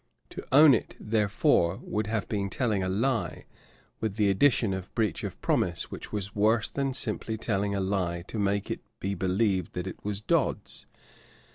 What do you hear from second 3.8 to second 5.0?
with the addition of